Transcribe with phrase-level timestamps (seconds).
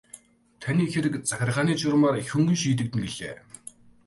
[0.61, 3.35] Таны хэрэг захиргааны журмаар их хөнгөн шийдэгдэнэ гэлээ.